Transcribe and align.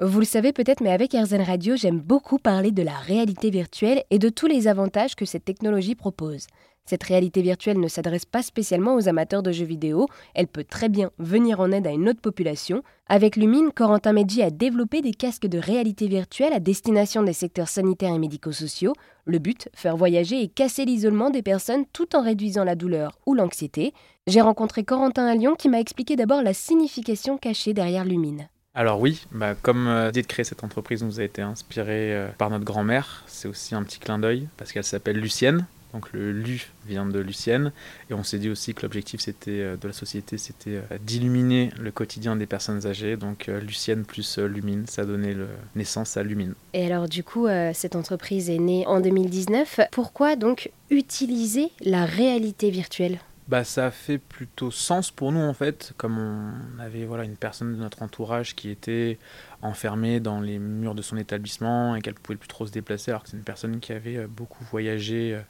Vous 0.00 0.18
le 0.18 0.24
savez 0.24 0.52
peut-être, 0.52 0.80
mais 0.82 0.90
avec 0.90 1.12
RZN 1.12 1.42
Radio, 1.42 1.76
j'aime 1.76 2.00
beaucoup 2.00 2.38
parler 2.38 2.72
de 2.72 2.82
la 2.82 2.96
réalité 2.96 3.50
virtuelle 3.50 4.02
et 4.10 4.18
de 4.18 4.28
tous 4.28 4.48
les 4.48 4.66
avantages 4.66 5.14
que 5.14 5.24
cette 5.24 5.44
technologie 5.44 5.94
propose. 5.94 6.48
Cette 6.84 7.04
réalité 7.04 7.42
virtuelle 7.42 7.78
ne 7.78 7.86
s'adresse 7.86 8.24
pas 8.24 8.42
spécialement 8.42 8.96
aux 8.96 9.08
amateurs 9.08 9.44
de 9.44 9.52
jeux 9.52 9.64
vidéo, 9.64 10.08
elle 10.34 10.48
peut 10.48 10.64
très 10.64 10.88
bien 10.88 11.12
venir 11.18 11.60
en 11.60 11.70
aide 11.70 11.86
à 11.86 11.92
une 11.92 12.08
autre 12.08 12.20
population. 12.20 12.82
Avec 13.06 13.36
Lumine, 13.36 13.70
Corentin 13.70 14.12
Medji 14.12 14.42
a 14.42 14.50
développé 14.50 15.00
des 15.00 15.12
casques 15.12 15.46
de 15.46 15.58
réalité 15.58 16.08
virtuelle 16.08 16.52
à 16.52 16.58
destination 16.58 17.22
des 17.22 17.32
secteurs 17.32 17.68
sanitaires 17.68 18.14
et 18.14 18.18
médico-sociaux. 18.18 18.94
Le 19.26 19.38
but, 19.38 19.68
faire 19.74 19.96
voyager 19.96 20.42
et 20.42 20.48
casser 20.48 20.86
l'isolement 20.86 21.30
des 21.30 21.42
personnes 21.42 21.86
tout 21.92 22.16
en 22.16 22.22
réduisant 22.22 22.64
la 22.64 22.74
douleur 22.74 23.16
ou 23.26 23.34
l'anxiété. 23.34 23.94
J'ai 24.26 24.40
rencontré 24.40 24.82
Corentin 24.82 25.26
à 25.26 25.36
Lyon 25.36 25.54
qui 25.56 25.68
m'a 25.68 25.78
expliqué 25.78 26.16
d'abord 26.16 26.42
la 26.42 26.52
signification 26.52 27.38
cachée 27.38 27.74
derrière 27.74 28.04
Lumine. 28.04 28.48
Alors 28.76 29.00
oui, 29.00 29.24
bah, 29.30 29.54
comme 29.54 29.86
euh, 29.86 30.06
l'idée 30.06 30.22
de 30.22 30.26
créer 30.26 30.44
cette 30.44 30.64
entreprise 30.64 31.04
nous 31.04 31.20
a 31.20 31.22
été 31.22 31.42
inspirée 31.42 32.12
euh, 32.12 32.28
par 32.36 32.50
notre 32.50 32.64
grand-mère, 32.64 33.22
c'est 33.28 33.46
aussi 33.46 33.72
un 33.76 33.84
petit 33.84 34.00
clin 34.00 34.18
d'œil 34.18 34.48
parce 34.56 34.72
qu'elle 34.72 34.84
s'appelle 34.84 35.16
Lucienne. 35.16 35.66
Donc 35.92 36.12
le 36.12 36.32
Lu 36.32 36.72
vient 36.84 37.06
de 37.06 37.20
Lucienne 37.20 37.70
et 38.10 38.14
on 38.14 38.24
s'est 38.24 38.40
dit 38.40 38.50
aussi 38.50 38.74
que 38.74 38.82
l'objectif 38.82 39.20
euh, 39.46 39.76
de 39.76 39.86
la 39.86 39.92
société 39.92 40.38
c'était 40.38 40.82
d'illuminer 41.00 41.70
le 41.78 41.92
quotidien 41.92 42.34
des 42.34 42.46
personnes 42.46 42.84
âgées. 42.84 43.16
Donc 43.16 43.46
Lucienne 43.46 44.04
plus 44.04 44.38
Lumine, 44.38 44.86
ça 44.88 45.04
donnait 45.04 45.34
le 45.34 45.46
naissance 45.76 46.16
à 46.16 46.24
Lumine. 46.24 46.54
Et 46.72 46.84
alors 46.84 47.08
du 47.08 47.22
coup 47.22 47.46
cette 47.74 47.94
entreprise 47.94 48.50
est 48.50 48.58
née 48.58 48.84
en 48.88 49.00
2019. 49.00 49.82
Pourquoi 49.92 50.34
donc 50.34 50.72
utiliser 50.90 51.70
la 51.80 52.06
réalité 52.06 52.70
virtuelle? 52.70 53.20
Bah, 53.46 53.62
ça 53.62 53.90
fait 53.90 54.16
plutôt 54.16 54.70
sens 54.70 55.10
pour 55.10 55.30
nous 55.30 55.40
en 55.40 55.52
fait, 55.52 55.92
comme 55.98 56.18
on 56.18 56.78
avait 56.78 57.04
voilà 57.04 57.24
une 57.24 57.36
personne 57.36 57.74
de 57.74 57.78
notre 57.78 58.02
entourage 58.02 58.54
qui 58.54 58.70
était 58.70 59.18
enfermée 59.60 60.18
dans 60.18 60.40
les 60.40 60.58
murs 60.58 60.94
de 60.94 61.02
son 61.02 61.18
établissement 61.18 61.94
et 61.94 62.00
qu'elle 62.00 62.14
pouvait 62.14 62.38
plus 62.38 62.48
trop 62.48 62.66
se 62.66 62.72
déplacer, 62.72 63.10
alors 63.10 63.22
que 63.22 63.28
c'est 63.28 63.36
une 63.36 63.42
personne 63.42 63.80
qui 63.80 63.92
avait 63.92 64.16
euh, 64.16 64.26
beaucoup 64.26 64.64
voyagé 64.64 65.34
euh, 65.34 65.40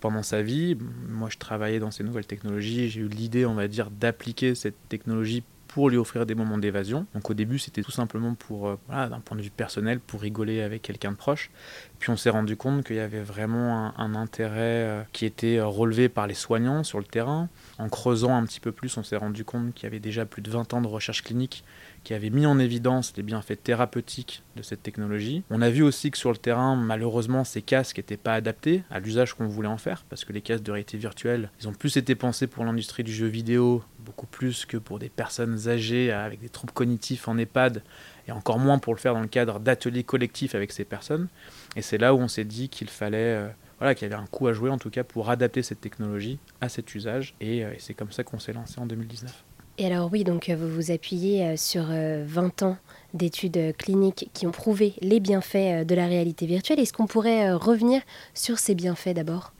pendant 0.00 0.24
sa 0.24 0.42
vie. 0.42 0.76
Moi, 1.08 1.28
je 1.30 1.38
travaillais 1.38 1.78
dans 1.78 1.92
ces 1.92 2.02
nouvelles 2.02 2.26
technologies, 2.26 2.90
j'ai 2.90 3.00
eu 3.00 3.08
l'idée, 3.08 3.46
on 3.46 3.54
va 3.54 3.68
dire, 3.68 3.90
d'appliquer 3.90 4.56
cette 4.56 4.88
technologie 4.88 5.44
pour 5.74 5.90
lui 5.90 5.96
offrir 5.96 6.24
des 6.24 6.36
moments 6.36 6.56
d'évasion. 6.56 7.04
Donc 7.14 7.28
au 7.30 7.34
début, 7.34 7.58
c'était 7.58 7.82
tout 7.82 7.90
simplement 7.90 8.34
pour, 8.34 8.68
euh, 8.68 8.78
voilà, 8.86 9.08
d'un 9.08 9.18
point 9.18 9.36
de 9.36 9.42
vue 9.42 9.50
personnel, 9.50 9.98
pour 9.98 10.20
rigoler 10.20 10.62
avec 10.62 10.82
quelqu'un 10.82 11.10
de 11.10 11.16
proche. 11.16 11.50
Puis 11.98 12.10
on 12.10 12.16
s'est 12.16 12.30
rendu 12.30 12.56
compte 12.56 12.84
qu'il 12.86 12.94
y 12.94 13.00
avait 13.00 13.24
vraiment 13.24 13.92
un, 13.98 14.14
intérêt 14.14 14.54
euh, 14.54 15.02
qui 15.12 15.26
était 15.26 15.56
euh, 15.56 15.66
relevé 15.66 16.08
par 16.08 16.28
les 16.28 16.34
soignants 16.34 16.84
sur 16.84 16.98
le 16.98 17.04
terrain. 17.04 17.48
En 17.78 17.88
creusant 17.88 18.36
un 18.36 18.44
petit 18.44 18.60
peu 18.60 18.70
plus, 18.70 18.96
on 18.96 19.02
s'est 19.02 19.16
rendu 19.16 19.44
compte 19.44 19.74
qu'il 19.74 19.82
y 19.82 19.86
avait 19.88 19.98
déjà 19.98 20.24
plus 20.24 20.42
de 20.42 20.50
20 20.50 20.74
ans 20.74 20.80
de 20.80 20.86
recherche 20.86 21.24
clinique 21.24 21.64
qui 22.04 22.12
avait 22.12 22.30
mis 22.30 22.46
en 22.46 22.58
évidence 22.58 23.14
les 23.16 23.22
bienfaits 23.22 23.62
thérapeutiques 23.62 24.42
de 24.56 24.62
cette 24.62 24.82
technologie. 24.82 25.42
On 25.50 25.62
a 25.62 25.70
vu 25.70 25.82
aussi 25.82 26.10
que 26.10 26.18
sur 26.18 26.30
le 26.30 26.36
terrain, 26.36 26.76
malheureusement, 26.76 27.44
ces 27.44 27.62
casques 27.62 27.96
n'étaient 27.96 28.18
pas 28.18 28.34
adaptés 28.34 28.84
à 28.90 29.00
l'usage 29.00 29.34
qu'on 29.34 29.46
voulait 29.46 29.68
en 29.68 29.78
faire, 29.78 30.04
parce 30.08 30.24
que 30.24 30.32
les 30.32 30.42
casques 30.42 30.62
de 30.62 30.70
réalité 30.70 30.98
virtuelle, 30.98 31.50
ils 31.60 31.68
ont 31.68 31.72
plus 31.72 31.96
été 31.96 32.14
pensés 32.14 32.46
pour 32.46 32.64
l'industrie 32.64 33.04
du 33.04 33.12
jeu 33.12 33.26
vidéo, 33.26 33.82
beaucoup 33.98 34.26
plus 34.26 34.66
que 34.66 34.76
pour 34.76 34.98
des 34.98 35.08
personnes 35.08 35.68
âgées 35.68 36.12
avec 36.12 36.40
des 36.40 36.50
troubles 36.50 36.74
cognitifs 36.74 37.26
en 37.26 37.38
EHPAD, 37.38 37.82
et 38.28 38.32
encore 38.32 38.58
moins 38.58 38.78
pour 38.78 38.94
le 38.94 39.00
faire 39.00 39.14
dans 39.14 39.22
le 39.22 39.26
cadre 39.26 39.58
d'ateliers 39.58 40.04
collectifs 40.04 40.54
avec 40.54 40.72
ces 40.72 40.84
personnes. 40.84 41.28
Et 41.74 41.82
c'est 41.82 41.98
là 41.98 42.14
où 42.14 42.18
on 42.18 42.28
s'est 42.28 42.44
dit 42.44 42.68
qu'il 42.68 42.88
fallait... 42.90 43.36
Euh, 43.36 43.48
voilà, 43.78 43.96
qu'il 43.96 44.08
y 44.08 44.12
avait 44.12 44.22
un 44.22 44.26
coup 44.26 44.46
à 44.46 44.52
jouer 44.52 44.70
en 44.70 44.78
tout 44.78 44.88
cas 44.88 45.02
pour 45.02 45.30
adapter 45.30 45.62
cette 45.62 45.80
technologie 45.80 46.38
à 46.60 46.68
cet 46.68 46.94
usage 46.94 47.34
et, 47.40 47.64
euh, 47.64 47.72
et 47.72 47.80
c'est 47.80 47.92
comme 47.92 48.12
ça 48.12 48.22
qu'on 48.22 48.38
s'est 48.38 48.52
lancé 48.52 48.78
en 48.78 48.86
2019. 48.86 49.44
Et 49.76 49.86
alors 49.86 50.08
oui, 50.12 50.22
donc 50.22 50.48
euh, 50.48 50.56
vous 50.56 50.68
vous 50.68 50.90
appuyez 50.92 51.44
euh, 51.44 51.56
sur 51.56 51.84
20 51.84 51.92
euh, 51.92 52.66
ans 52.66 52.78
d'études 53.12 53.76
cliniques 53.76 54.30
qui 54.32 54.46
ont 54.46 54.52
prouvé 54.52 54.94
les 55.00 55.18
bienfaits 55.18 55.84
de 55.84 55.94
la 55.94 56.06
réalité 56.06 56.46
virtuelle. 56.46 56.78
Est-ce 56.78 56.92
qu'on 56.92 57.06
pourrait 57.06 57.52
revenir 57.52 58.02
sur 58.34 58.58
ces 58.58 58.74
bienfaits 58.74 59.14
d'abord? 59.14 59.52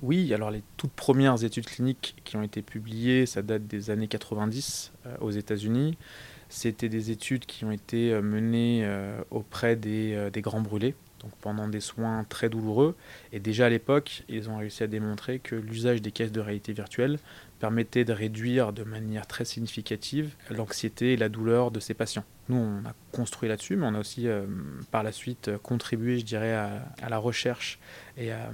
Oui, 0.00 0.32
alors 0.32 0.50
les 0.50 0.62
toutes 0.76 0.92
premières 0.92 1.42
études 1.42 1.66
cliniques 1.66 2.16
qui 2.24 2.36
ont 2.36 2.42
été 2.42 2.62
publiées, 2.62 3.26
ça 3.26 3.42
date 3.42 3.66
des 3.66 3.90
années 3.90 4.08
90 4.08 4.92
aux 5.20 5.30
États-Unis. 5.30 5.98
C'était 6.48 6.88
des 6.88 7.10
études 7.10 7.46
qui 7.46 7.64
ont 7.64 7.72
été 7.72 8.12
menées 8.20 8.88
auprès 9.30 9.74
des, 9.74 10.30
des, 10.32 10.40
grands 10.40 10.60
brûlés, 10.60 10.94
donc 11.20 11.32
pendant 11.40 11.66
des 11.66 11.80
soins 11.80 12.24
très 12.28 12.48
douloureux. 12.48 12.94
Et 13.32 13.40
déjà 13.40 13.66
à 13.66 13.68
l'époque, 13.70 14.22
ils 14.28 14.48
ont 14.48 14.58
réussi 14.58 14.84
à 14.84 14.86
démontrer 14.86 15.40
que 15.40 15.56
l'usage 15.56 16.00
des 16.00 16.12
caisses 16.12 16.32
de 16.32 16.40
réalité 16.40 16.72
virtuelle 16.72 17.18
permettait 17.58 18.04
de 18.04 18.12
réduire 18.12 18.72
de 18.72 18.84
manière 18.84 19.26
très 19.26 19.44
significative 19.44 20.34
l'anxiété 20.50 21.12
et 21.12 21.16
la 21.16 21.28
douleur 21.28 21.70
de 21.70 21.80
ces 21.80 21.94
patients. 21.94 22.24
Nous, 22.48 22.56
on 22.56 22.88
a 22.88 22.94
construit 23.12 23.48
là-dessus, 23.48 23.76
mais 23.76 23.86
on 23.86 23.94
a 23.94 24.00
aussi 24.00 24.26
euh, 24.28 24.46
par 24.90 25.02
la 25.02 25.12
suite 25.12 25.50
contribué, 25.58 26.18
je 26.18 26.24
dirais, 26.24 26.54
à, 26.54 27.08
la 27.08 27.18
recherche 27.18 27.78
et 28.16 28.32
à 28.32 28.46
euh, 28.46 28.50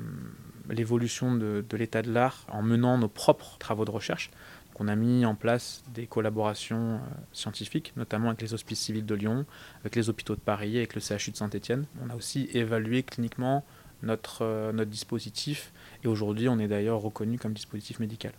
l'évolution 0.70 1.34
de, 1.34 1.64
l'état 1.72 2.02
de 2.02 2.12
l'art 2.12 2.46
en 2.50 2.62
menant 2.62 2.98
nos 2.98 3.08
propres 3.08 3.56
travaux 3.58 3.84
de 3.84 3.90
recherche. 3.90 4.30
on 4.80 4.88
a 4.88 4.96
mis 4.96 5.24
en 5.24 5.36
place 5.36 5.84
des 5.94 6.06
collaborations 6.06 6.94
euh, 6.94 6.98
scientifiques, 7.32 7.92
notamment 7.96 8.28
avec 8.28 8.42
les 8.42 8.54
hospices 8.54 8.80
civils 8.80 9.06
de 9.06 9.14
Lyon, 9.14 9.46
avec 9.82 9.94
les 9.94 10.08
hôpitaux 10.08 10.34
de 10.34 10.40
Paris, 10.40 10.78
avec 10.78 10.94
le 10.94 11.00
CHU 11.00 11.30
de 11.30 11.36
Saint-Étienne. 11.36 11.86
On 12.02 12.10
a 12.10 12.16
aussi 12.16 12.48
évalué 12.52 13.02
cliniquement 13.02 13.64
notre 14.02 14.84
dispositif 14.84 15.72
et 16.02 16.08
aujourd'hui 16.08 16.46
on 16.50 16.58
est 16.58 16.68
d'ailleurs 16.68 17.00
reconnu 17.00 17.38
comme 17.38 17.54
dispositif 17.54 18.00
médical. 18.00 18.32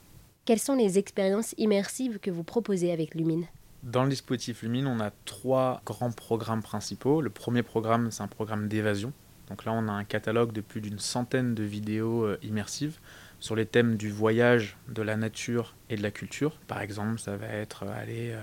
Quelles 0.45 0.59
sont 0.59 0.75
les 0.75 0.99
expériences 0.99 1.55
immersives 1.57 2.19
que 2.19 2.29
vous 2.29 2.43
proposez 2.43 2.91
avec 2.91 3.15
Lumine 3.15 3.47
dans 3.81 4.03
le 4.03 4.09
dispositif 4.09 4.63
Lumine, 4.63 4.87
on 4.87 4.99
a 4.99 5.11
trois 5.25 5.79
grands 5.85 6.09
programmes 6.09 6.63
principaux. 6.63 7.21
Le 7.21 7.29
premier 7.29 7.61
programme, 7.61 8.09
c'est 8.09 8.23
un 8.23 8.27
programme 8.27 8.67
d'évasion. 8.67 9.13
Donc 9.47 9.63
là, 9.63 9.73
on 9.73 9.87
a 9.87 9.91
un 9.91 10.03
catalogue 10.03 10.51
de 10.53 10.61
plus 10.61 10.81
d'une 10.81 10.97
centaine 10.97 11.53
de 11.53 11.61
vidéos 11.61 12.23
euh, 12.23 12.39
immersives 12.41 12.97
sur 13.39 13.55
les 13.55 13.67
thèmes 13.67 13.95
du 13.95 14.09
voyage, 14.09 14.75
de 14.87 15.03
la 15.03 15.17
nature 15.17 15.75
et 15.91 15.97
de 15.97 16.01
la 16.01 16.09
culture. 16.09 16.57
Par 16.67 16.81
exemple, 16.81 17.19
ça 17.19 17.37
va 17.37 17.45
être 17.45 17.83
euh, 17.83 18.01
aller 18.01 18.31
euh, 18.31 18.41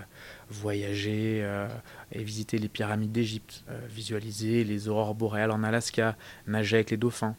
voyager 0.49 1.45
et 2.13 2.23
visiter 2.23 2.59
les 2.59 2.69
pyramides 2.69 3.11
d'Égypte, 3.11 3.65
visualiser 3.89 4.63
les 4.63 4.87
aurores 4.87 5.17
boréales 5.17 5.51
en 5.51 5.65
Alaska, 5.65 6.17
nager 6.47 6.77
avec 6.77 6.91
les 6.91 6.97
dauphins. 6.97 7.35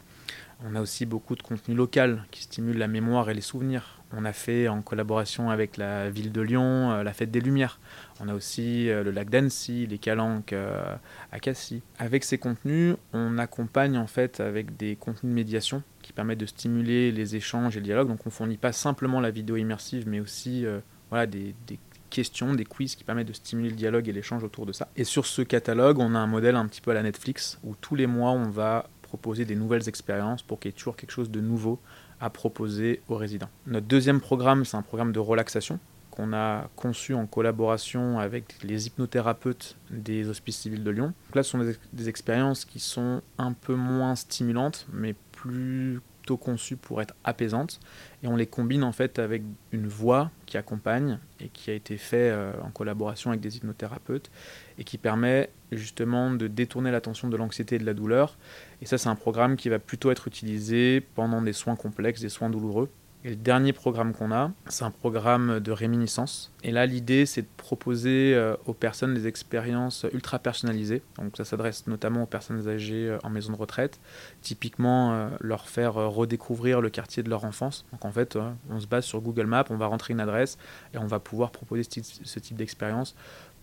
On 0.65 0.75
a 0.75 0.81
aussi 0.81 1.05
beaucoup 1.05 1.35
de 1.35 1.41
contenu 1.41 1.75
local 1.75 2.23
qui 2.31 2.43
stimule 2.43 2.77
la 2.77 2.87
mémoire 2.87 3.29
et 3.29 3.33
les 3.33 3.41
souvenirs. 3.41 4.01
On 4.15 4.23
a 4.23 4.31
fait 4.31 4.69
en 4.69 4.81
collaboration 4.81 5.49
avec 5.49 5.75
la 5.75 6.09
ville 6.09 6.31
de 6.31 6.39
Lyon 6.39 6.91
euh, 6.91 7.03
la 7.03 7.11
fête 7.11 7.31
des 7.31 7.41
Lumières. 7.41 7.81
On 8.21 8.29
a 8.29 8.33
aussi 8.33 8.89
euh, 8.89 9.03
le 9.03 9.11
lac 9.11 9.29
d'Annecy, 9.29 9.87
les 9.87 9.97
calanques 9.97 10.53
euh, 10.53 10.95
à 11.33 11.39
Cassis. 11.39 11.81
Avec 11.99 12.23
ces 12.23 12.37
contenus, 12.37 12.95
on 13.11 13.39
accompagne 13.39 13.97
en 13.97 14.07
fait 14.07 14.39
avec 14.39 14.77
des 14.77 14.95
contenus 14.95 15.31
de 15.31 15.35
médiation 15.35 15.83
qui 16.01 16.13
permettent 16.13 16.39
de 16.39 16.45
stimuler 16.45 17.11
les 17.11 17.35
échanges 17.35 17.75
et 17.75 17.79
le 17.79 17.85
dialogue. 17.85 18.07
Donc 18.07 18.25
on 18.25 18.29
fournit 18.29 18.57
pas 18.57 18.71
simplement 18.71 19.19
la 19.19 19.31
vidéo 19.31 19.57
immersive, 19.57 20.07
mais 20.07 20.21
aussi 20.21 20.65
voilà, 21.09 21.25
des, 21.25 21.55
des 21.67 21.79
questions, 22.09 22.53
des 22.53 22.65
quiz 22.65 22.95
qui 22.95 23.03
permettent 23.03 23.27
de 23.27 23.33
stimuler 23.33 23.69
le 23.69 23.75
dialogue 23.75 24.07
et 24.07 24.11
l'échange 24.13 24.43
autour 24.43 24.65
de 24.65 24.71
ça. 24.71 24.87
Et 24.95 25.03
sur 25.03 25.25
ce 25.25 25.41
catalogue, 25.41 25.99
on 25.99 26.13
a 26.13 26.19
un 26.19 26.27
modèle 26.27 26.55
un 26.55 26.67
petit 26.67 26.81
peu 26.81 26.91
à 26.91 26.93
la 26.93 27.03
Netflix 27.03 27.59
où 27.63 27.75
tous 27.75 27.95
les 27.95 28.07
mois 28.07 28.31
on 28.31 28.49
va 28.49 28.89
proposer 29.13 29.45
des 29.45 29.55
nouvelles 29.55 29.87
expériences 29.87 30.41
pour 30.41 30.59
qu'il 30.59 30.69
y 30.69 30.73
ait 30.73 30.77
toujours 30.77 30.95
quelque 30.95 31.11
chose 31.11 31.29
de 31.29 31.39
nouveau 31.39 31.79
à 32.19 32.31
proposer 32.31 33.01
aux 33.09 33.15
résidents. 33.15 33.49
Notre 33.67 33.85
deuxième 33.85 34.19
programme, 34.19 34.65
c'est 34.65 34.75
un 34.75 34.81
programme 34.81 35.11
de 35.11 35.19
relaxation 35.19 35.79
qu'on 36.09 36.33
a 36.33 36.67
conçu 36.75 37.13
en 37.13 37.27
collaboration 37.27 38.19
avec 38.19 38.55
les 38.63 38.87
hypnothérapeutes 38.87 39.77
des 39.91 40.27
hospices 40.29 40.57
civils 40.57 40.83
de 40.83 40.89
Lyon. 40.89 41.13
Donc 41.27 41.35
là, 41.35 41.43
ce 41.43 41.51
sont 41.51 41.63
des, 41.93 42.09
expériences 42.09 42.65
qui 42.65 42.79
sont 42.79 43.21
un 43.37 43.53
peu 43.53 43.75
moins 43.75 44.15
stimulantes, 44.15 44.87
mais 44.91 45.13
plus 45.31 46.01
conçues 46.31 46.77
pour 46.77 47.01
être 47.01 47.13
apaisantes 47.23 47.79
et 48.23 48.27
on 48.27 48.35
les 48.35 48.47
combine 48.47 48.83
en 48.83 48.91
fait 48.91 49.19
avec 49.19 49.43
une 49.71 49.87
voix 49.87 50.31
qui 50.45 50.57
accompagne 50.57 51.19
et 51.39 51.49
qui 51.49 51.69
a 51.69 51.73
été 51.73 51.97
fait 51.97 52.29
euh, 52.31 52.53
en 52.63 52.69
collaboration 52.69 53.31
avec 53.31 53.41
des 53.41 53.57
hypnothérapeutes 53.57 54.31
et 54.77 54.83
qui 54.83 54.97
permet 54.97 55.49
justement 55.71 56.31
de 56.31 56.47
détourner 56.47 56.91
l'attention 56.91 57.27
de 57.27 57.37
l'anxiété 57.37 57.75
et 57.75 57.79
de 57.79 57.85
la 57.85 57.93
douleur. 57.93 58.37
Et 58.81 58.85
ça, 58.85 58.97
c'est 58.97 59.09
un 59.09 59.15
programme 59.15 59.55
qui 59.55 59.69
va 59.69 59.79
plutôt 59.79 60.11
être 60.11 60.27
utilisé 60.27 61.01
pendant 61.01 61.41
des 61.41 61.53
soins 61.53 61.75
complexes, 61.75 62.21
des 62.21 62.29
soins 62.29 62.49
douloureux. 62.49 62.89
Et 63.25 63.29
le 63.29 63.35
dernier 63.37 63.71
programme 63.71 64.13
qu'on 64.13 64.33
a, 64.33 64.51
c'est 64.67 64.83
un 64.83 64.91
programme 64.91 65.61
de 65.61 65.71
réminiscence. 65.71 66.51
Et 66.61 66.71
là, 66.71 66.85
l'idée, 66.85 67.25
c'est 67.25 67.43
de 67.43 67.47
proposer 67.55 68.33
euh, 68.35 68.57
aux 68.65 68.73
personnes 68.73 69.13
des 69.13 69.27
expériences 69.27 70.05
ultra 70.13 70.39
personnalisées. 70.39 71.01
Donc 71.17 71.37
ça 71.37 71.45
s'adresse 71.45 71.87
notamment 71.87 72.23
aux 72.23 72.27
personnes 72.27 72.67
âgées 72.67 73.07
euh, 73.07 73.17
en 73.23 73.29
maison 73.29 73.53
de 73.53 73.57
retraite. 73.57 74.01
Typiquement, 74.41 75.13
euh, 75.13 75.29
leur 75.39 75.69
faire 75.69 75.93
redécouvrir 75.93 76.81
le 76.81 76.89
quartier 76.89 77.23
de 77.23 77.29
leur 77.29 77.45
enfance. 77.45 77.85
Donc 77.93 78.03
en 78.03 78.11
fait, 78.11 78.37
on 78.69 78.81
se 78.81 78.87
base 78.87 79.05
sur 79.05 79.21
Google 79.21 79.45
Maps, 79.45 79.65
on 79.69 79.77
va 79.77 79.87
rentrer 79.87 80.11
une 80.11 80.19
adresse 80.19 80.57
et 80.93 80.97
on 80.97 81.07
va 81.07 81.19
pouvoir 81.19 81.51
proposer 81.51 81.83
ce 81.83 82.39
type 82.39 82.57
d'expérience 82.57 83.15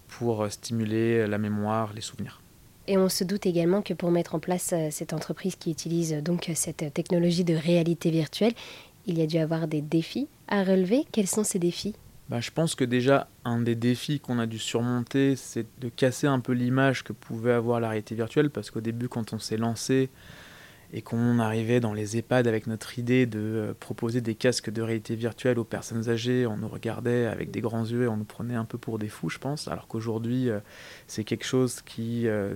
pour 0.08 0.50
stimuler 0.50 1.26
la 1.26 1.36
mémoire, 1.36 1.92
les 1.94 2.00
souvenirs. 2.00 2.40
Et 2.86 2.96
on 2.96 3.08
se 3.08 3.22
doute 3.22 3.46
également 3.46 3.82
que 3.82 3.94
pour 3.94 4.10
mettre 4.10 4.34
en 4.34 4.40
place 4.40 4.74
cette 4.90 5.12
entreprise 5.12 5.54
qui 5.54 5.70
utilise 5.70 6.14
donc 6.14 6.50
cette 6.54 6.92
technologie 6.92 7.44
de 7.44 7.54
réalité 7.54 8.10
virtuelle, 8.10 8.54
il 9.10 9.18
y 9.18 9.22
a 9.22 9.26
dû 9.26 9.38
avoir 9.38 9.66
des 9.68 9.82
défis 9.82 10.28
à 10.48 10.62
relever. 10.62 11.04
Quels 11.12 11.26
sont 11.26 11.44
ces 11.44 11.58
défis? 11.58 11.94
Bah, 12.28 12.40
Je 12.40 12.50
pense 12.52 12.76
que 12.76 12.84
déjà, 12.84 13.28
un 13.44 13.60
des 13.60 13.74
défis 13.74 14.20
qu'on 14.20 14.38
a 14.38 14.46
dû 14.46 14.58
surmonter, 14.58 15.34
c'est 15.34 15.66
de 15.80 15.88
casser 15.88 16.28
un 16.28 16.38
peu 16.38 16.52
l'image 16.52 17.02
que 17.02 17.12
pouvait 17.12 17.52
avoir 17.52 17.80
la 17.80 17.88
réalité 17.88 18.14
virtuelle, 18.14 18.50
parce 18.50 18.70
qu'au 18.70 18.80
début, 18.80 19.08
quand 19.08 19.32
on 19.32 19.38
s'est 19.40 19.56
lancé, 19.56 20.10
et 20.92 21.02
qu'on 21.02 21.38
arrivait 21.38 21.78
dans 21.78 21.92
les 21.92 22.16
EHPAD 22.16 22.48
avec 22.48 22.66
notre 22.66 22.98
idée 22.98 23.26
de 23.26 23.38
euh, 23.38 23.74
proposer 23.78 24.20
des 24.20 24.34
casques 24.34 24.70
de 24.70 24.82
réalité 24.82 25.14
virtuelle 25.14 25.58
aux 25.58 25.64
personnes 25.64 26.08
âgées, 26.08 26.46
on 26.46 26.56
nous 26.56 26.68
regardait 26.68 27.26
avec 27.26 27.52
des 27.52 27.60
grands 27.60 27.84
yeux 27.84 28.04
et 28.04 28.08
on 28.08 28.16
nous 28.16 28.24
prenait 28.24 28.56
un 28.56 28.64
peu 28.64 28.76
pour 28.76 28.98
des 28.98 29.08
fous, 29.08 29.28
je 29.28 29.38
pense, 29.38 29.68
alors 29.68 29.86
qu'aujourd'hui, 29.86 30.50
euh, 30.50 30.58
c'est 31.06 31.22
quelque 31.22 31.44
chose 31.44 31.80
qui 31.82 32.26
euh, 32.26 32.54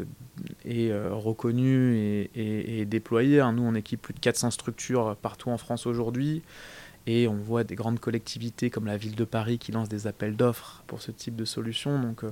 est 0.64 0.92
reconnu 0.92 2.28
et, 2.34 2.84
déployé. 2.86 3.40
Hein. 3.40 3.52
Nous, 3.52 3.62
on 3.62 3.74
équipe 3.74 4.02
plus 4.02 4.14
de 4.14 4.20
400 4.20 4.50
structures 4.50 5.16
partout 5.22 5.50
en 5.50 5.58
France 5.58 5.86
aujourd'hui. 5.86 6.42
Et 7.06 7.28
on 7.28 7.34
voit 7.34 7.64
des 7.64 7.74
grandes 7.74 8.00
collectivités 8.00 8.70
comme 8.70 8.86
la 8.86 8.96
ville 8.96 9.14
de 9.14 9.24
Paris 9.24 9.58
qui 9.58 9.72
lance 9.72 9.90
des 9.90 10.06
appels 10.06 10.36
d'offres 10.36 10.82
pour 10.86 11.02
ce 11.02 11.10
type 11.10 11.36
de 11.36 11.44
solution. 11.44 12.00
Donc, 12.00 12.24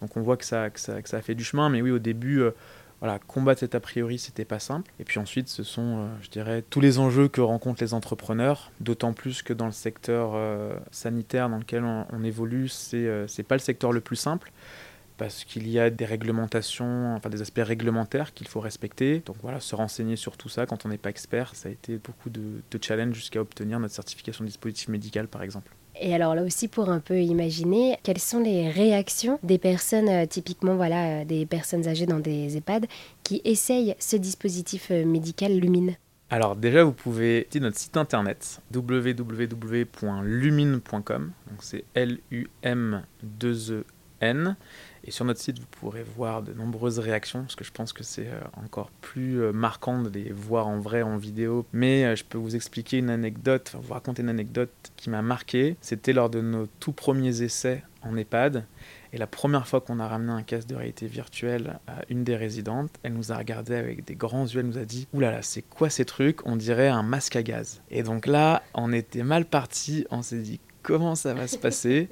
donc 0.00 0.16
on 0.16 0.20
voit 0.20 0.36
que 0.36 0.44
ça, 0.44 0.70
que 0.70 0.78
ça, 0.78 1.02
que, 1.02 1.08
ça, 1.08 1.16
a 1.16 1.22
fait 1.22 1.34
du 1.34 1.42
chemin. 1.42 1.68
Mais 1.68 1.82
oui, 1.82 1.90
au 1.90 1.98
début, 1.98 2.40
combattre 3.18 3.60
cet 3.60 3.74
a 3.74 3.80
priori, 3.80 4.18
c'était 4.18 4.44
pas 4.44 4.58
simple. 4.58 4.90
Et 4.98 5.04
puis 5.04 5.18
ensuite, 5.18 5.48
ce 5.48 5.62
sont, 5.62 5.98
euh, 5.98 6.06
je 6.22 6.30
dirais, 6.30 6.62
tous 6.68 6.80
les 6.80 6.98
enjeux 6.98 7.28
que 7.28 7.40
rencontrent 7.40 7.82
les 7.82 7.94
entrepreneurs, 7.94 8.72
d'autant 8.80 9.12
plus 9.12 9.42
que 9.42 9.52
dans 9.52 9.66
le 9.66 9.72
secteur 9.72 10.32
euh, 10.34 10.74
sanitaire 10.90 11.48
dans 11.50 11.58
lequel 11.58 11.84
on, 11.84 12.24
évolue, 12.24 12.68
c'est 12.68 13.06
euh, 13.06 13.26
pas 13.46 13.56
le 13.56 13.60
secteur 13.60 13.92
le 13.92 14.00
plus 14.00 14.16
simple 14.16 14.52
parce 15.16 15.44
qu'il 15.44 15.68
y 15.68 15.78
a 15.78 15.90
des 15.90 16.06
réglementations, 16.06 17.14
enfin 17.14 17.28
des 17.28 17.40
aspects 17.40 17.62
réglementaires 17.62 18.34
qu'il 18.34 18.48
faut 18.48 18.60
respecter. 18.60 19.22
Donc 19.26 19.36
voilà, 19.42 19.60
se 19.60 19.76
renseigner 19.76 20.16
sur 20.16 20.36
tout 20.36 20.48
ça 20.48 20.66
quand 20.66 20.86
on 20.86 20.88
n'est 20.88 20.98
pas 20.98 21.10
expert, 21.10 21.54
ça 21.54 21.68
a 21.68 21.72
été 21.72 21.98
beaucoup 21.98 22.30
de, 22.30 22.62
de 22.68 22.78
challenges 22.82 23.14
jusqu'à 23.14 23.40
obtenir 23.40 23.78
notre 23.78 23.94
certification 23.94 24.44
de 24.44 24.48
dispositif 24.48 24.88
médical 24.88 25.28
par 25.28 25.42
exemple. 25.42 25.70
Et 26.00 26.14
alors 26.14 26.34
là 26.34 26.42
aussi, 26.42 26.68
pour 26.68 26.88
un 26.90 27.00
peu 27.00 27.20
imaginer, 27.20 27.98
quelles 28.02 28.18
sont 28.18 28.40
les 28.40 28.70
réactions 28.70 29.38
des 29.42 29.58
personnes, 29.58 30.08
euh, 30.08 30.24
typiquement 30.26 30.76
voilà, 30.76 31.20
euh, 31.20 31.24
des 31.24 31.46
personnes 31.46 31.86
âgées 31.86 32.06
dans 32.06 32.18
des 32.18 32.56
EHPAD, 32.56 32.86
qui 33.22 33.40
essayent 33.44 33.94
ce 33.98 34.16
dispositif 34.16 34.88
euh, 34.90 35.04
médical 35.04 35.56
Lumine 35.58 35.94
alors 36.30 36.56
déjà, 36.56 36.82
vous 36.82 36.92
pouvez 36.92 37.42
utiliser 37.42 37.60
notre 37.60 37.76
site 37.78 37.98
internet 37.98 38.60
www.lumine.com, 38.74 41.32
donc 41.48 41.58
c'est 41.60 41.84
L-U-M-2-E-N, 44.24 44.56
et 45.06 45.10
sur 45.10 45.26
notre 45.26 45.40
site, 45.40 45.58
vous 45.58 45.66
pourrez 45.66 46.02
voir 46.02 46.42
de 46.42 46.54
nombreuses 46.54 46.98
réactions, 46.98 47.42
parce 47.42 47.56
que 47.56 47.64
je 47.64 47.72
pense 47.72 47.92
que 47.92 48.02
c'est 48.02 48.26
euh, 48.26 48.40
encore 48.54 48.90
plus 49.02 49.42
euh, 49.42 49.52
marquant 49.52 50.02
de 50.02 50.08
les 50.08 50.32
voir 50.32 50.66
en 50.66 50.80
vrai, 50.80 51.02
en 51.02 51.18
vidéo. 51.18 51.66
Mais 51.74 52.04
euh, 52.04 52.16
je 52.16 52.24
peux 52.24 52.38
vous 52.38 52.56
expliquer 52.56 52.98
une 52.98 53.10
anecdote, 53.10 53.70
enfin, 53.74 53.84
vous 53.86 53.92
raconter 53.92 54.22
une 54.22 54.30
anecdote 54.30 54.72
qui 54.96 55.10
m'a 55.10 55.20
marqué. 55.20 55.76
C'était 55.82 56.14
lors 56.14 56.30
de 56.30 56.40
nos 56.40 56.66
tout 56.80 56.92
premiers 56.92 57.42
essais 57.42 57.82
en 58.00 58.16
EHPAD. 58.16 58.64
Et 59.12 59.18
la 59.18 59.26
première 59.26 59.68
fois 59.68 59.80
qu'on 59.80 60.00
a 60.00 60.08
ramené 60.08 60.32
un 60.32 60.42
casque 60.42 60.68
de 60.68 60.74
réalité 60.74 61.06
virtuelle 61.06 61.78
à 61.86 62.00
une 62.08 62.24
des 62.24 62.34
résidentes, 62.34 62.90
elle 63.02 63.12
nous 63.12 63.30
a 63.30 63.36
regardé 63.36 63.74
avec 63.74 64.04
des 64.06 64.16
grands 64.16 64.46
yeux, 64.46 64.60
elle 64.60 64.66
nous 64.66 64.78
a 64.78 64.84
dit 64.84 65.06
Ouh 65.12 65.20
là 65.20 65.30
là, 65.30 65.42
c'est 65.42 65.62
quoi 65.62 65.90
ces 65.90 66.04
trucs? 66.06 66.46
On 66.46 66.56
dirait 66.56 66.88
un 66.88 67.02
masque 67.02 67.36
à 67.36 67.42
gaz. 67.42 67.82
Et 67.90 68.02
donc 68.02 68.26
là, 68.26 68.62
on 68.72 68.92
était 68.92 69.22
mal 69.22 69.44
parti, 69.44 70.06
on 70.10 70.22
s'est 70.22 70.40
dit 70.40 70.60
Comment 70.82 71.14
ça 71.14 71.32
va 71.32 71.46
se 71.46 71.56
passer? 71.56 72.08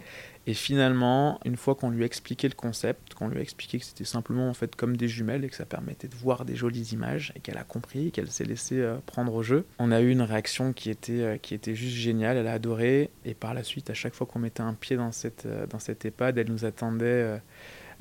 Et 0.46 0.54
finalement, 0.54 1.38
une 1.44 1.56
fois 1.56 1.76
qu'on 1.76 1.90
lui 1.90 2.02
a 2.02 2.06
expliqué 2.06 2.48
le 2.48 2.54
concept, 2.54 3.14
qu'on 3.14 3.28
lui 3.28 3.38
a 3.38 3.42
expliqué 3.42 3.78
que 3.78 3.84
c'était 3.84 4.04
simplement 4.04 4.48
en 4.48 4.54
fait 4.54 4.74
comme 4.74 4.96
des 4.96 5.06
jumelles 5.06 5.44
et 5.44 5.48
que 5.48 5.54
ça 5.54 5.66
permettait 5.66 6.08
de 6.08 6.16
voir 6.16 6.44
des 6.44 6.56
jolies 6.56 6.90
images 6.92 7.32
et 7.36 7.40
qu'elle 7.40 7.58
a 7.58 7.64
compris, 7.64 8.10
qu'elle 8.10 8.30
s'est 8.30 8.44
laissée 8.44 8.80
euh, 8.80 8.96
prendre 9.06 9.32
au 9.34 9.42
jeu, 9.42 9.64
on 9.78 9.92
a 9.92 10.00
eu 10.00 10.10
une 10.10 10.22
réaction 10.22 10.72
qui 10.72 10.90
était, 10.90 11.20
euh, 11.20 11.36
qui 11.36 11.60
juste 11.74 11.96
géniale. 11.96 12.36
Elle 12.36 12.48
a 12.48 12.54
adoré 12.54 13.10
et 13.24 13.34
par 13.34 13.54
la 13.54 13.62
suite, 13.62 13.88
à 13.90 13.94
chaque 13.94 14.14
fois 14.14 14.26
qu'on 14.26 14.40
mettait 14.40 14.62
un 14.62 14.74
pied 14.74 14.96
dans 14.96 15.12
cette, 15.12 15.46
euh, 15.46 15.66
dans 15.66 15.78
cette 15.78 16.04
EHPAD, 16.04 16.38
elle 16.38 16.50
nous 16.50 16.64
attendait 16.64 17.40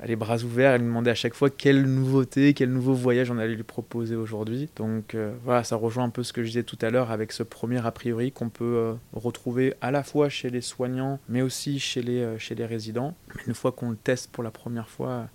les 0.06 0.16
bras 0.16 0.38
ouverts, 0.38 0.72
elle 0.72 0.82
nous 0.82 0.88
demandait 0.88 1.10
à 1.10 1.14
chaque 1.14 1.34
fois 1.34 1.50
quelle 1.50 1.82
nouveauté, 1.84 2.54
quel 2.54 2.70
nouveau 2.70 2.94
voyage 2.94 3.30
on 3.30 3.38
allait 3.38 3.54
lui 3.54 3.62
proposer 3.62 4.16
aujourd'hui. 4.16 4.68
Donc 4.76 5.14
euh, 5.14 5.32
voilà, 5.44 5.64
ça 5.64 5.76
rejoint 5.76 6.04
un 6.04 6.10
peu 6.10 6.22
ce 6.22 6.32
que 6.32 6.42
je 6.42 6.48
disais 6.48 6.62
tout 6.62 6.78
à 6.82 6.90
l'heure 6.90 7.10
avec 7.10 7.32
ce 7.32 7.42
premier 7.42 7.84
a 7.84 7.90
priori 7.90 8.32
qu'on 8.32 8.48
peut 8.48 8.64
euh, 8.64 8.94
retrouver 9.12 9.74
à 9.80 9.90
la 9.90 10.02
fois 10.02 10.28
chez 10.28 10.50
les 10.50 10.60
soignants, 10.60 11.20
mais 11.28 11.42
aussi 11.42 11.78
chez 11.78 12.02
les, 12.02 12.20
euh, 12.20 12.38
chez 12.38 12.54
les 12.54 12.66
résidents. 12.66 13.14
Mais 13.36 13.42
une 13.46 13.54
fois 13.54 13.72
qu'on 13.72 13.90
le 13.90 13.96
teste 13.96 14.30
pour 14.30 14.42
la 14.42 14.50
première 14.50 14.88
fois, 14.88 15.28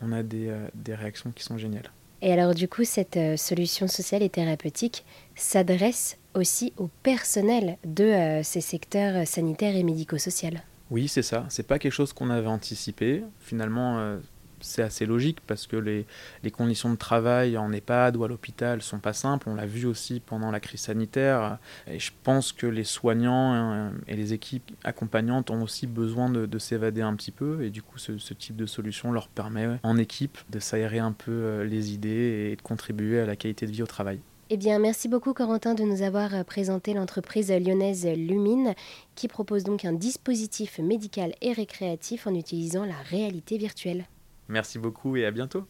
on 0.00 0.12
a 0.12 0.22
des, 0.22 0.52
des 0.74 0.94
réactions 0.94 1.30
qui 1.30 1.44
sont 1.44 1.58
géniales. 1.58 1.90
Et 2.22 2.32
alors 2.32 2.54
du 2.54 2.68
coup, 2.68 2.84
cette 2.84 3.18
solution 3.36 3.86
sociale 3.86 4.22
et 4.22 4.30
thérapeutique 4.30 5.04
s'adresse 5.34 6.16
aussi 6.34 6.72
au 6.78 6.88
personnel 7.02 7.76
de 7.84 8.40
ces 8.42 8.60
secteurs 8.60 9.26
sanitaires 9.26 9.76
et 9.76 9.82
médico-sociaux? 9.82 10.58
Oui, 10.90 11.08
c'est 11.08 11.22
ça. 11.22 11.46
C'est 11.48 11.66
pas 11.66 11.78
quelque 11.78 11.92
chose 11.92 12.12
qu'on 12.12 12.30
avait 12.30 12.46
anticipé. 12.46 13.24
Finalement, 13.40 13.98
euh, 13.98 14.18
c'est 14.64 14.82
assez 14.82 15.06
logique 15.06 15.38
parce 15.46 15.66
que 15.66 15.76
les, 15.76 16.06
conditions 16.50 16.90
de 16.90 16.96
travail 16.96 17.56
en 17.56 17.72
EHPAD 17.72 18.16
ou 18.16 18.24
à 18.24 18.28
l'hôpital 18.28 18.82
sont 18.82 18.98
pas 18.98 19.12
simples. 19.12 19.48
On 19.48 19.54
l'a 19.54 19.66
vu 19.66 19.86
aussi 19.86 20.20
pendant 20.20 20.50
la 20.50 20.60
crise 20.60 20.80
sanitaire. 20.80 21.58
Et 21.86 21.98
je 21.98 22.12
pense 22.22 22.52
que 22.52 22.66
les 22.66 22.84
soignants 22.84 23.52
hein, 23.52 23.92
et 24.08 24.16
les 24.16 24.32
équipes 24.32 24.70
accompagnantes 24.84 25.50
ont 25.50 25.62
aussi 25.62 25.86
besoin 25.86 26.28
de, 26.28 26.58
s'évader 26.58 27.02
un 27.02 27.14
petit 27.14 27.32
peu. 27.32 27.62
Et 27.62 27.70
du 27.70 27.82
coup, 27.82 27.98
ce, 27.98 28.12
type 28.34 28.56
de 28.56 28.66
solution 28.66 29.12
leur 29.12 29.28
permet 29.28 29.78
en 29.82 29.96
équipe 29.96 30.38
de 30.50 30.58
s'aérer 30.58 30.98
un 30.98 31.12
peu 31.12 31.30
euh, 31.30 31.64
les 31.64 31.92
idées 31.92 32.50
et 32.52 32.56
de 32.56 32.62
contribuer 32.62 33.20
à 33.20 33.26
la 33.26 33.36
qualité 33.36 33.66
de 33.66 33.72
vie 33.72 33.82
au 33.82 33.86
travail. 33.86 34.20
Eh 34.50 34.58
bien, 34.58 34.78
merci 34.78 35.08
beaucoup 35.08 35.32
Corentin 35.32 35.74
de 35.74 35.84
nous 35.84 36.02
avoir 36.02 36.34
euh, 36.34 36.44
présenté 36.44 36.92
l'entreprise 36.92 37.50
lyonnaise 37.50 38.06
Lumine 38.06 38.74
qui 39.14 39.26
propose 39.26 39.64
donc 39.64 39.86
un 39.86 39.94
dispositif 39.94 40.78
médical 40.78 41.34
et 41.40 41.52
récréatif 41.52 42.26
en 42.26 42.34
utilisant 42.34 42.84
la 42.84 42.96
réalité 43.08 43.56
virtuelle. 43.56 44.04
Merci 44.48 44.78
beaucoup 44.78 45.16
et 45.16 45.24
à 45.24 45.30
bientôt. 45.30 45.64